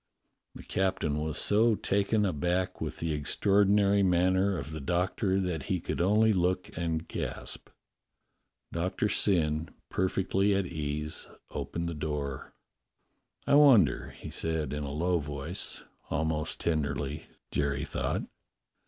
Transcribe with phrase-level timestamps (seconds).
[0.55, 5.65] The captain was so taken aback with the extraordi nary manner of the Doctor that
[5.69, 7.69] he could only look and gasp.
[8.73, 12.51] Doctor Syn, perfectly at ease, opened the door.
[13.45, 18.23] "I wonder?" he said in a low voice, almost tenderly, Jerry thought.